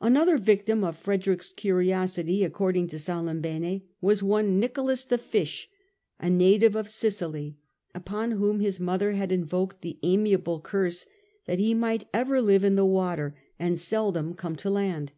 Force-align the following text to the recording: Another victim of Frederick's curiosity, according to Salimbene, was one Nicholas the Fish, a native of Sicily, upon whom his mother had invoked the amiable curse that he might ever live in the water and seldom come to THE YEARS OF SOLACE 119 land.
Another 0.00 0.38
victim 0.38 0.84
of 0.84 0.96
Frederick's 0.96 1.50
curiosity, 1.50 2.44
according 2.44 2.86
to 2.86 3.00
Salimbene, 3.00 3.82
was 4.00 4.22
one 4.22 4.60
Nicholas 4.60 5.02
the 5.02 5.18
Fish, 5.18 5.68
a 6.20 6.30
native 6.30 6.76
of 6.76 6.88
Sicily, 6.88 7.58
upon 7.92 8.30
whom 8.30 8.60
his 8.60 8.78
mother 8.78 9.14
had 9.14 9.32
invoked 9.32 9.80
the 9.82 9.98
amiable 10.04 10.60
curse 10.60 11.04
that 11.46 11.58
he 11.58 11.74
might 11.74 12.06
ever 12.14 12.40
live 12.40 12.62
in 12.62 12.76
the 12.76 12.84
water 12.86 13.34
and 13.58 13.76
seldom 13.80 14.34
come 14.34 14.54
to 14.54 14.68
THE 14.68 14.68
YEARS 14.68 14.74
OF 14.76 14.78
SOLACE 14.78 14.84
119 14.84 15.10
land. 15.10 15.12